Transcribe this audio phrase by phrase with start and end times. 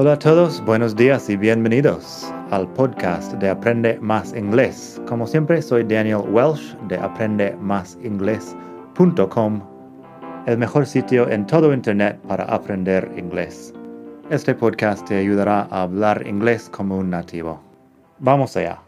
[0.00, 5.02] Hola a todos, buenos días y bienvenidos al podcast de Aprende Más Inglés.
[5.08, 9.60] Como siempre, soy Daniel Welsh de aprendemásinglés.com,
[10.46, 13.74] el mejor sitio en todo Internet para aprender inglés.
[14.30, 17.60] Este podcast te ayudará a hablar inglés como un nativo.
[18.20, 18.80] Vamos allá.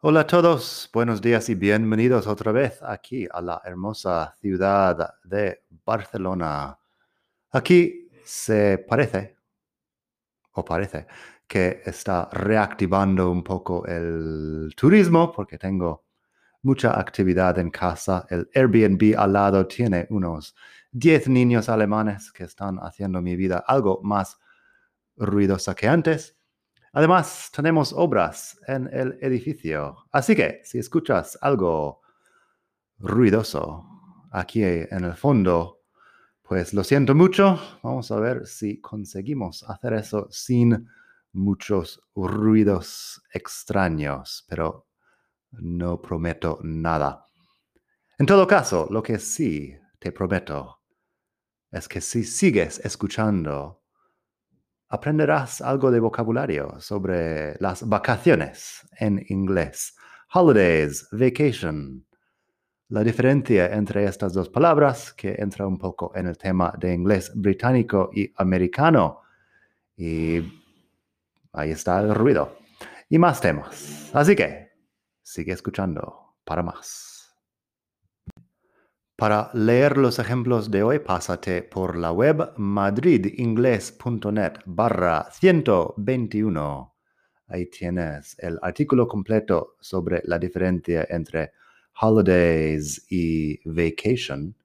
[0.00, 5.60] Hola a todos, buenos días y bienvenidos otra vez aquí a la hermosa ciudad de
[5.84, 6.79] Barcelona.
[7.52, 9.36] Aquí se parece,
[10.52, 11.06] o parece,
[11.46, 16.04] que está reactivando un poco el turismo porque tengo
[16.62, 18.24] mucha actividad en casa.
[18.30, 20.54] El Airbnb al lado tiene unos
[20.92, 24.38] 10 niños alemanes que están haciendo mi vida algo más
[25.16, 26.36] ruidosa que antes.
[26.92, 29.96] Además, tenemos obras en el edificio.
[30.12, 32.00] Así que si escuchas algo
[32.98, 33.86] ruidoso
[34.32, 35.79] aquí en el fondo,
[36.50, 37.60] pues lo siento mucho.
[37.80, 40.88] Vamos a ver si conseguimos hacer eso sin
[41.32, 44.88] muchos ruidos extraños, pero
[45.52, 47.24] no prometo nada.
[48.18, 50.80] En todo caso, lo que sí te prometo
[51.70, 53.84] es que si sigues escuchando,
[54.88, 59.94] aprenderás algo de vocabulario sobre las vacaciones en inglés.
[60.34, 62.04] Holidays, vacation,
[62.90, 67.30] la diferencia entre estas dos palabras, que entra un poco en el tema de inglés
[67.34, 69.20] británico y americano.
[69.96, 70.40] Y
[71.52, 72.58] ahí está el ruido.
[73.08, 74.10] Y más temas.
[74.12, 74.70] Así que
[75.22, 77.32] sigue escuchando para más.
[79.14, 86.96] Para leer los ejemplos de hoy, pásate por la web madridingles.net barra 121.
[87.46, 91.52] Ahí tienes el artículo completo sobre la diferencia entre
[92.00, 94.56] holidays y vacation,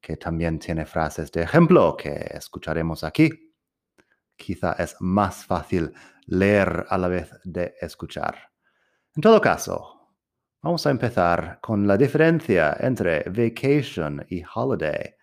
[0.00, 3.54] que también tiene frases de ejemplo que escucharemos aquí.
[4.36, 5.92] Quizá es más fácil
[6.26, 8.36] leer a la vez de escuchar.
[9.14, 10.12] En todo caso,
[10.62, 15.14] vamos a empezar con la diferencia entre vacation y holiday.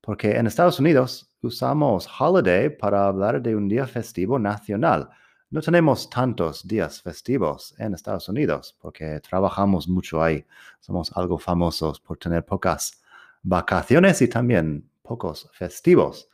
[0.00, 5.10] Porque en Estados Unidos usamos holiday para hablar de un día festivo nacional
[5.52, 10.46] no tenemos tantos días festivos en Estados Unidos porque trabajamos mucho ahí.
[10.80, 13.02] Somos algo famosos por tener pocas
[13.42, 16.30] vacaciones y también pocos festivos.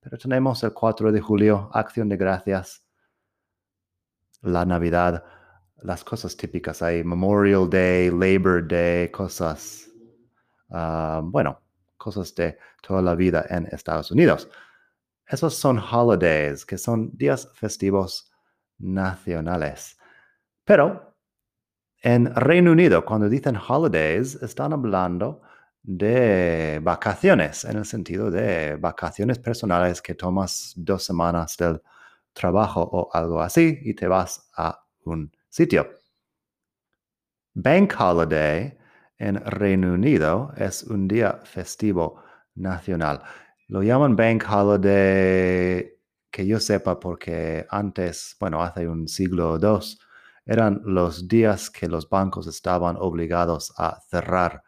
[0.00, 2.82] Pero tenemos el 4 de julio, Acción de Gracias,
[4.40, 5.22] la Navidad,
[5.82, 9.90] las cosas típicas ahí, Memorial Day, Labor Day, cosas,
[10.70, 11.60] ah, bueno,
[11.98, 14.48] cosas de toda la vida en Estados Unidos.
[15.26, 18.31] Esos son holidays, que son días festivos
[18.82, 19.98] nacionales.
[20.64, 21.16] Pero
[22.02, 25.42] en Reino Unido, cuando dicen holidays, están hablando
[25.82, 31.80] de vacaciones, en el sentido de vacaciones personales que tomas dos semanas del
[32.32, 35.88] trabajo o algo así y te vas a un sitio.
[37.54, 38.78] Bank Holiday
[39.18, 42.22] en Reino Unido es un día festivo
[42.54, 43.22] nacional.
[43.68, 45.91] Lo llaman Bank Holiday
[46.32, 50.00] que yo sepa, porque antes, bueno, hace un siglo o dos,
[50.46, 54.64] eran los días que los bancos estaban obligados a cerrar.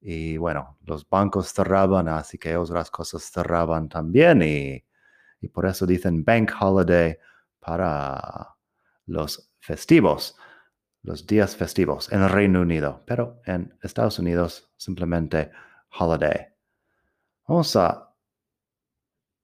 [0.00, 4.42] Y bueno, los bancos cerraban, así que otras cosas cerraban también.
[4.42, 4.84] Y,
[5.40, 7.16] y por eso dicen bank holiday
[7.60, 8.56] para
[9.06, 10.36] los festivos,
[11.02, 13.02] los días festivos en el Reino Unido.
[13.06, 15.50] Pero en Estados Unidos simplemente
[15.98, 16.48] holiday.
[17.46, 18.07] Vamos a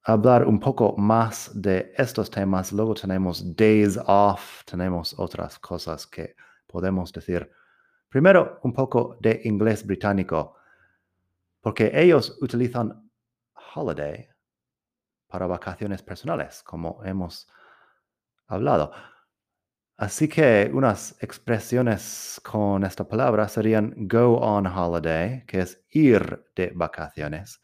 [0.04, 2.72] hablar un poco más de estos temas.
[2.72, 7.50] Luego tenemos days off, tenemos otras cosas que podemos decir.
[8.08, 10.56] Primero, un poco de inglés británico,
[11.60, 13.10] porque ellos utilizan
[13.74, 14.28] holiday
[15.26, 17.48] para vacaciones personales, como hemos
[18.46, 18.92] hablado.
[19.96, 26.72] Así que unas expresiones con esta palabra serían go on holiday, que es ir de
[26.74, 27.60] vacaciones,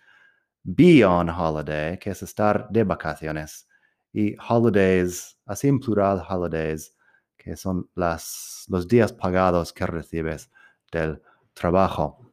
[0.62, 3.66] be on holiday, que es estar de vacaciones,
[4.12, 6.94] y holidays, así en plural holidays,
[7.36, 10.50] que son las, los días pagados que recibes
[10.92, 11.22] del
[11.54, 12.32] trabajo.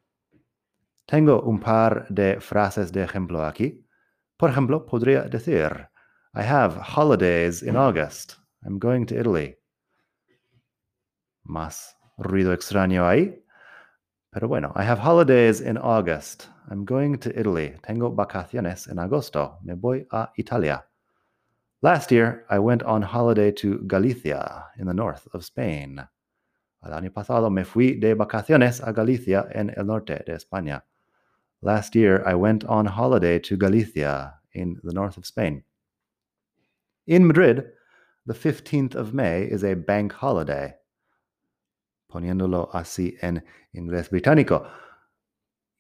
[1.05, 3.85] Tengo un par de frases de ejemplo aquí.
[4.35, 5.89] Por ejemplo, podría decir,
[6.33, 8.35] I have holidays in August.
[8.63, 9.57] I'm going to Italy.
[11.43, 13.41] Más ruido extraño ahí.
[14.37, 16.47] Pero bueno, I have holidays in August.
[16.69, 17.73] I'm going to Italy.
[17.81, 19.57] Tengo vacaciones en agosto.
[19.63, 20.85] Me voy a Italia.
[21.81, 26.07] Last year, I went on holiday to Galicia in the north of Spain.
[26.85, 30.83] El año pasado me fui de vacaciones a Galicia en el norte de España.
[31.63, 35.63] Last year, I went on holiday to Galicia in the north of Spain.
[37.07, 37.63] In Madrid,
[38.27, 40.75] the 15th of May is a bank holiday,
[42.17, 43.43] poniéndolo así en
[43.73, 44.65] inglés británico.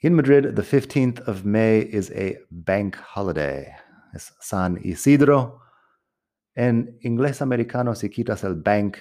[0.01, 3.73] In Madrid, the 15th of May is a bank holiday.
[4.13, 5.59] Es San Isidro.
[6.55, 8.97] En inglés americano, si quitas el bank,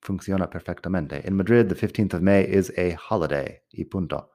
[0.00, 1.26] funciona perfectamente.
[1.26, 3.60] In Madrid, the 15th of May is a holiday.
[3.72, 4.30] Y punto.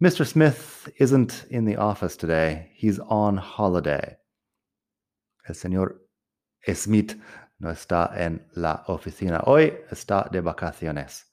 [0.00, 0.24] Mr.
[0.24, 2.70] Smith isn't in the office today.
[2.76, 4.18] He's on holiday.
[5.48, 5.96] El señor
[6.72, 7.16] Smith
[7.60, 11.26] no está en la oficina hoy, está de vacaciones.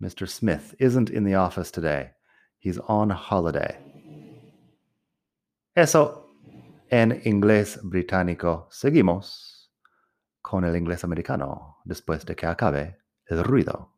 [0.00, 0.28] Mr.
[0.28, 2.12] Smith isn't in the office today.
[2.58, 3.76] He's on holiday.
[5.74, 6.30] Eso
[6.88, 8.68] en inglés británico.
[8.70, 9.72] Seguimos
[10.40, 13.92] con el inglés americano después de que acabe el ruido.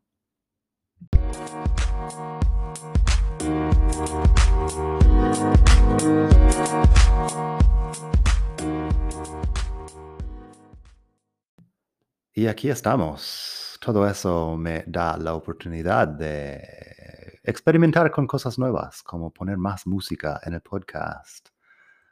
[12.33, 13.77] Y aquí estamos.
[13.81, 20.39] Todo eso me da la oportunidad de experimentar con cosas nuevas, como poner más música
[20.43, 21.49] en el podcast.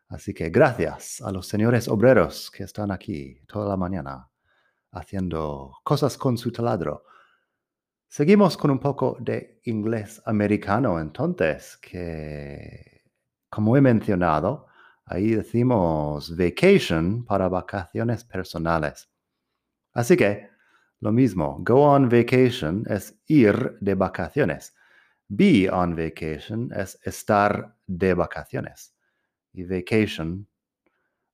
[0.10, 4.30] Así que gracias a los señores obreros que están aquí toda la mañana
[4.92, 7.04] haciendo cosas con su taladro.
[8.08, 13.04] Seguimos con un poco de inglés americano entonces, que
[13.50, 14.68] como he mencionado,
[15.06, 19.10] ahí decimos vacation para vacaciones personales.
[19.98, 20.48] Así que,
[21.00, 24.76] lo mismo, go on vacation es ir de vacaciones.
[25.28, 28.94] Be on vacation es estar de vacaciones.
[29.54, 30.48] Y vacation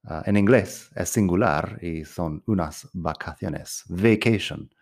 [0.05, 3.83] ah, en inglés es singular y son unas vacaciones.
[3.89, 4.73] Vacation.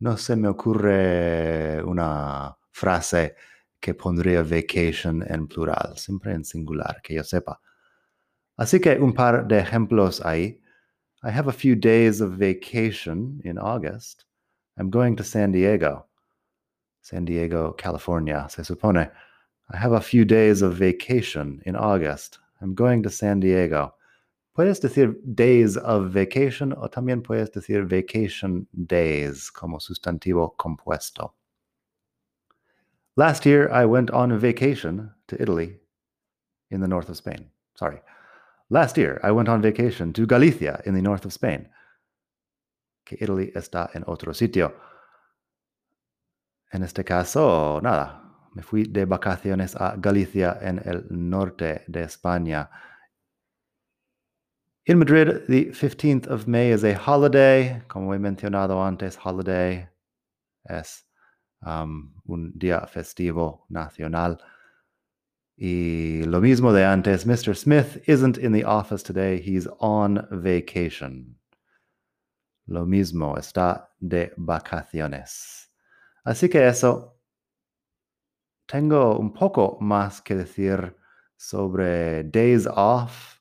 [0.00, 3.36] No se me ocurre una frase
[3.78, 7.60] que pondría vacation en plural, siempre en singular, que yo sepa.
[8.56, 10.61] Así que un par de ejemplos ahí.
[11.24, 14.24] I have a few days of vacation in August.
[14.76, 16.06] I'm going to San Diego.
[17.00, 19.08] San Diego, California, se supone.
[19.70, 22.40] I have a few days of vacation in August.
[22.60, 23.94] I'm going to San Diego.
[24.58, 31.32] Puedes decir days of vacation o también puedes decir vacation days como sustantivo compuesto.
[33.16, 35.78] Last year, I went on a vacation to Italy
[36.70, 37.48] in the north of Spain.
[37.76, 38.00] Sorry,
[38.72, 41.68] Last year, I went on vacation to Galicia in the north of Spain.
[43.04, 44.72] Que Italy está en otro sitio.
[46.72, 48.22] En este caso, nada,
[48.54, 52.70] me fui de vacaciones a Galicia en el norte de España.
[54.86, 57.82] In Madrid, the 15th of May is a holiday.
[57.88, 59.86] Como he mencionado antes, holiday
[60.64, 61.04] es
[61.60, 64.38] um, un día festivo nacional.
[65.56, 67.54] Y lo mismo de antes, Mr.
[67.54, 71.36] Smith isn't in the office today, he's on vacation.
[72.66, 75.68] Lo mismo, está de vacaciones.
[76.26, 77.16] Así que eso,
[78.66, 80.94] tengo un poco más que decir
[81.36, 83.40] sobre days off,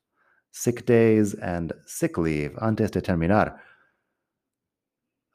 [0.52, 3.60] sick days, and sick leave antes de terminar.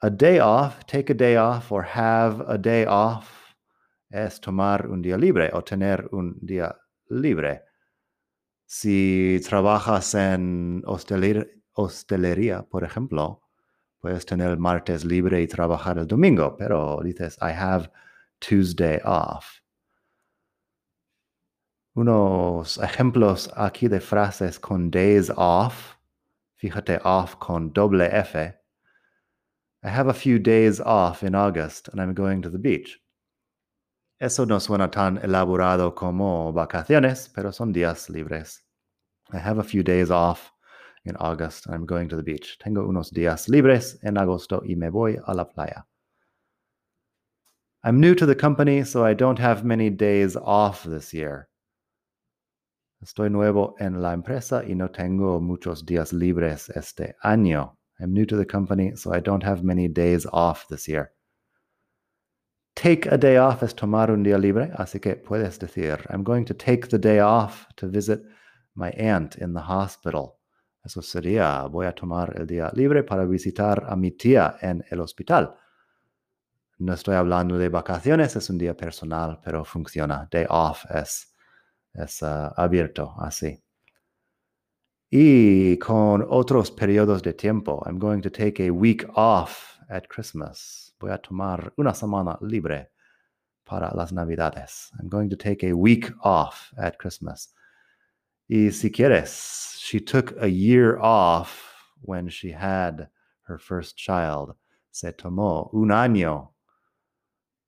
[0.03, 3.36] A day off, take a day off, or have a day off
[4.09, 6.75] es tomar un día libre o tener un día
[7.09, 7.63] libre.
[8.65, 13.41] Si trabajas en hostelería, por ejemplo,
[13.99, 17.89] puedes tener el martes libre y trabajar el domingo, pero dices, I have
[18.39, 19.61] Tuesday off.
[21.95, 25.95] Unos ejemplos aquí de frases con days off.
[26.55, 28.53] Fíjate, off con doble F.
[29.83, 32.99] I have a few days off in August and I'm going to the beach.
[34.19, 38.63] Eso no suena tan elaborado como vacaciones, pero son días libres.
[39.31, 40.51] I have a few days off
[41.05, 42.57] in August I'm going to the beach.
[42.57, 45.85] Tengo unos días libres en agosto y me voy a la playa.
[47.83, 51.47] I'm new to the company, so I don't have many days off this year.
[53.03, 57.77] Estoy nuevo en la empresa y no tengo muchos días libres este año.
[57.99, 61.11] I'm new to the company, so I don't have many days off this year.
[62.77, 66.45] Take a day off es tomar un día libre, así que puedes decir, I'm going
[66.45, 68.21] to take the day off to visit
[68.75, 70.37] my aunt in the hospital.
[70.85, 74.99] Eso sería, voy a tomar el día libre para visitar a mi tía en el
[74.99, 75.55] hospital.
[76.77, 80.27] No estoy hablando de vacaciones, es un día personal, pero funciona.
[80.29, 81.33] Day off es,
[81.95, 83.59] es uh, abierto, así.
[85.09, 90.86] Y con otros periodos de tiempo, I'm going to take a week off at Christmas
[90.99, 92.89] voy a tomar una semana libre
[93.65, 94.91] para las Navidades.
[94.99, 97.49] I'm going to take a week off at Christmas.
[98.49, 103.09] Y si quieres, she took a year off when she had
[103.43, 104.55] her first child.
[104.91, 106.49] Se tomó un año,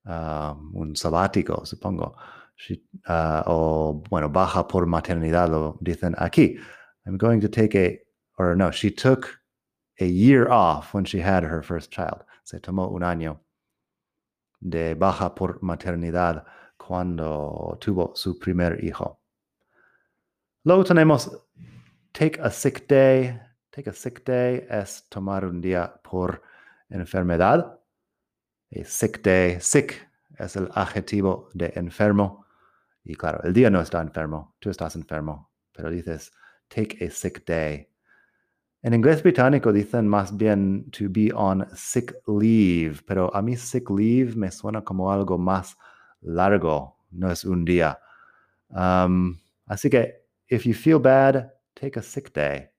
[0.05, 2.15] um, un sabático, supongo.
[2.55, 6.59] She, uh, o, bueno, baja por maternidad, lo dicen aquí.
[7.05, 7.99] I'm going to take a,
[8.37, 9.37] or no, she took
[9.99, 12.23] a year off when she had her first child.
[12.49, 13.45] Se tomó un año
[14.59, 19.21] de baja por maternidad cuando tuvo su primer hijo.
[20.63, 21.45] Luego tenemos
[22.11, 23.39] take a sick day.
[23.69, 26.41] Take a sick day es tomar un día por
[26.89, 27.79] enfermedad.
[28.71, 32.47] A sick day, sick es el adjetivo de enfermo.
[33.03, 36.31] Y claro, el día no está enfermo, tú estás enfermo, pero dices
[36.67, 37.88] take a sick day.
[38.81, 43.89] En inglés británico dicen más bien to be on sick leave, pero a mí sick
[43.89, 45.75] leave me suena como algo más
[46.21, 47.99] largo, no es un día.
[48.69, 52.69] Um, así que, if you feel bad, take a sick day.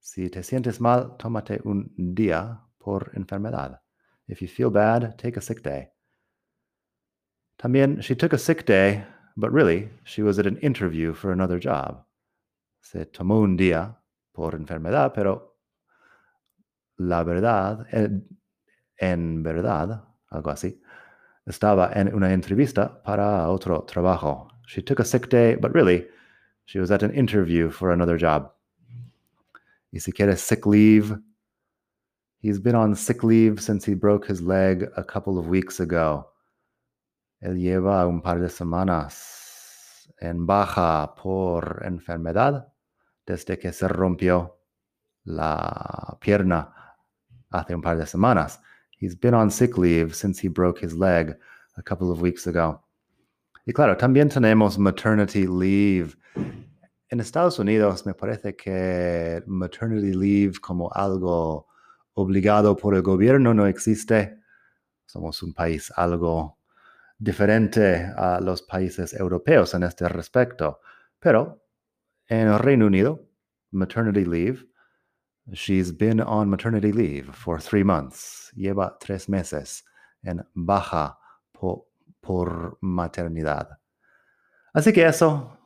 [0.00, 3.80] Si te sientes mal, tómate un día por enfermedad.
[4.26, 5.90] If you feel bad, take a sick day.
[7.58, 9.04] También, she took a sick day,
[9.36, 12.04] but really, she was at an interview for another job.
[12.80, 14.01] Se tomó un día
[14.32, 15.58] por enfermedad, pero
[16.96, 18.26] la verdad, en,
[18.96, 20.80] en verdad, algo así,
[21.46, 24.48] estaba en una entrevista para otro trabajo.
[24.66, 26.06] She took a sick day, but really,
[26.64, 28.52] she was at an interview for another job.
[29.92, 31.18] Y si quieres sick leave,
[32.40, 36.28] he's been on sick leave since he broke his leg a couple of weeks ago.
[37.42, 42.71] Él lleva un par de semanas en baja por enfermedad
[43.26, 44.58] desde que se rompió
[45.24, 46.96] la pierna
[47.50, 48.60] hace un par de semanas.
[48.98, 51.36] He's been on sick leave since he broke his leg
[51.76, 52.84] a couple of weeks ago.
[53.66, 56.16] Y claro, también tenemos maternity leave.
[57.08, 61.68] En Estados Unidos me parece que maternity leave como algo
[62.14, 64.40] obligado por el gobierno no existe.
[65.06, 66.58] Somos un país algo
[67.18, 70.80] diferente a los países europeos en este respecto.
[71.20, 71.61] Pero
[72.32, 73.20] en el Reino Unido,
[73.72, 74.64] maternity leave,
[75.52, 78.50] she's been on maternity leave for three months.
[78.56, 79.84] Lleva tres meses
[80.24, 81.18] en baja
[81.52, 81.84] por,
[82.22, 83.68] por maternidad.
[84.74, 85.58] Así que eso,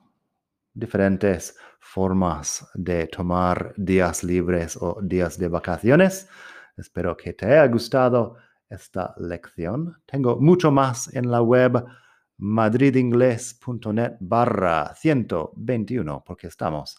[0.75, 6.27] diferentes formas de tomar días libres o días de vacaciones.
[6.77, 10.03] Espero que te haya gustado esta lección.
[10.05, 11.85] Tengo mucho más en la web
[12.39, 16.99] madridingles.net barra 121, porque estamos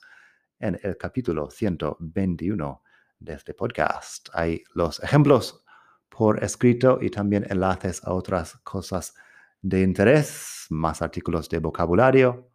[0.59, 2.83] en el capítulo 121
[3.19, 4.29] de este podcast.
[4.33, 5.63] Hay los ejemplos
[6.09, 9.13] por escrito y también enlaces a otras cosas
[9.61, 12.49] de interés, más artículos de vocabulario,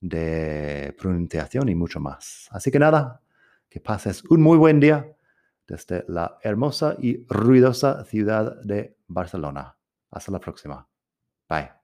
[0.00, 2.48] de pronunciación y mucho más.
[2.50, 3.22] Así que nada,
[3.68, 5.16] que pases un muy buen día
[5.66, 9.76] desde la hermosa y ruidosa ciudad de Barcelona.
[10.10, 10.86] Hasta la próxima.
[11.48, 11.83] Bye.